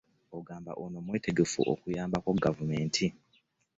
[0.35, 0.71] Ono agamba
[1.07, 3.05] mwetegefu okuyambako gavumenti.